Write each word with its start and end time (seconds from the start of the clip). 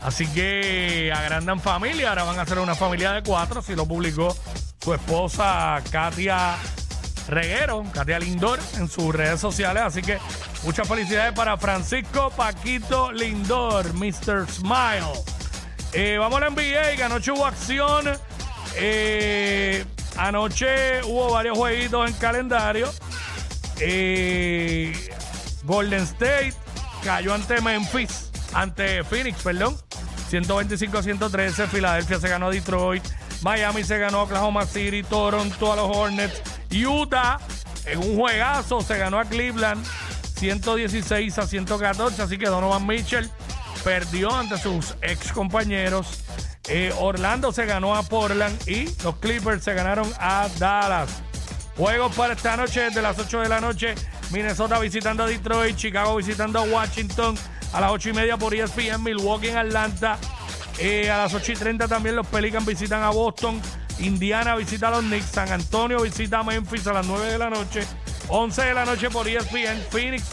Así 0.00 0.26
que 0.28 1.12
agrandan 1.14 1.60
familia, 1.60 2.10
ahora 2.10 2.24
van 2.24 2.38
a 2.38 2.46
ser 2.46 2.58
una 2.58 2.74
familia 2.74 3.12
de 3.12 3.22
cuatro, 3.22 3.62
si 3.62 3.74
lo 3.74 3.86
publicó 3.86 4.36
su 4.82 4.94
esposa 4.94 5.82
Katia 5.90 6.56
Reguero, 7.28 7.84
Katia 7.92 8.18
Lindor, 8.18 8.58
en 8.76 8.88
sus 8.88 9.14
redes 9.14 9.40
sociales. 9.40 9.82
Así 9.82 10.02
que 10.02 10.18
muchas 10.64 10.88
felicidades 10.88 11.32
para 11.34 11.56
Francisco 11.56 12.30
Paquito 12.30 13.12
Lindor, 13.12 13.92
Mr. 13.94 14.46
Smile. 14.48 15.12
Eh, 15.92 16.16
vamos 16.18 16.40
a 16.40 16.44
la 16.44 16.50
NBA, 16.50 16.96
que 16.96 17.04
anoche 17.04 17.30
hubo 17.32 17.44
acción. 17.44 18.06
Eh, 18.76 19.84
anoche 20.16 21.02
hubo 21.04 21.32
varios 21.32 21.58
jueguitos 21.58 22.08
en 22.08 22.16
calendario. 22.16 22.90
Eh, 23.80 24.92
Golden 25.64 26.02
State 26.04 26.54
cayó 27.04 27.34
ante 27.34 27.60
Memphis, 27.60 28.30
ante 28.54 29.04
Phoenix, 29.04 29.42
perdón. 29.42 29.76
125-113. 30.30 31.68
Filadelfia 31.68 32.18
se 32.18 32.28
ganó 32.28 32.46
a 32.46 32.50
Detroit. 32.50 33.04
Miami 33.42 33.84
se 33.84 33.98
ganó 33.98 34.20
a 34.20 34.22
Oklahoma 34.24 34.66
City. 34.66 35.02
Toronto 35.02 35.72
a 35.72 35.76
los 35.76 35.96
Hornets. 35.96 36.42
Utah 36.70 37.38
en 37.86 37.98
un 37.98 38.16
juegazo 38.16 38.80
se 38.82 38.98
ganó 38.98 39.18
a 39.18 39.24
Cleveland 39.24 39.84
116 40.36 41.38
a 41.38 41.46
114. 41.46 42.22
Así 42.22 42.38
que 42.38 42.46
Donovan 42.46 42.86
Mitchell 42.86 43.30
perdió 43.84 44.34
ante 44.34 44.58
sus 44.58 44.94
ex 45.02 45.32
compañeros. 45.32 46.24
Eh, 46.68 46.92
Orlando 46.98 47.50
se 47.50 47.64
ganó 47.64 47.94
a 47.94 48.02
Portland 48.02 48.56
y 48.68 48.84
los 49.02 49.16
Clippers 49.16 49.64
se 49.64 49.72
ganaron 49.72 50.10
a 50.18 50.48
Dallas. 50.58 51.22
Juegos 51.76 52.14
para 52.14 52.34
esta 52.34 52.56
noche 52.56 52.80
desde 52.80 53.00
las 53.00 53.18
8 53.18 53.40
de 53.40 53.48
la 53.48 53.60
noche. 53.60 53.94
Minnesota 54.30 54.78
visitando 54.78 55.22
a 55.22 55.26
Detroit, 55.26 55.76
Chicago 55.76 56.16
visitando 56.16 56.58
a 56.58 56.62
Washington 56.62 57.36
a 57.72 57.80
las 57.80 57.90
8 57.90 58.10
y 58.10 58.12
media 58.12 58.36
por 58.36 58.54
ESPN, 58.54 59.02
Milwaukee 59.02 59.48
en 59.48 59.58
Atlanta. 59.58 60.18
Eh, 60.78 61.10
a 61.10 61.18
las 61.18 61.34
8 61.34 61.52
y 61.52 61.54
30 61.56 61.88
también 61.88 62.16
los 62.16 62.26
Pelicans 62.26 62.66
visitan 62.66 63.02
a 63.02 63.10
Boston. 63.10 63.60
Indiana 63.98 64.54
visita 64.56 64.88
a 64.88 64.90
los 64.92 65.02
Knicks. 65.02 65.26
San 65.26 65.50
Antonio 65.50 66.00
visita 66.00 66.40
a 66.40 66.42
Memphis 66.42 66.86
a 66.86 66.92
las 66.92 67.06
9 67.06 67.32
de 67.32 67.38
la 67.38 67.50
noche. 67.50 67.86
11 68.28 68.62
de 68.62 68.74
la 68.74 68.84
noche 68.84 69.10
por 69.10 69.26
ESPN. 69.26 69.82
Phoenix 69.90 70.24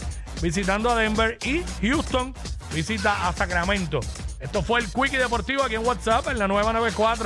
visitando 0.41 0.89
a 0.89 0.95
Denver. 0.95 1.37
Y 1.43 1.63
Houston 1.81 2.33
visita 2.73 3.27
a 3.27 3.33
Sacramento. 3.33 3.99
Esto 4.39 4.61
fue 4.61 4.79
el 4.79 4.85
Quickie 4.91 5.17
Deportivo 5.17 5.63
aquí 5.63 5.75
en 5.75 5.85
WhatsApp 5.85 6.27
en 6.27 6.37
la 6.37 6.47
nueva 6.47 6.71
94. 6.73 7.23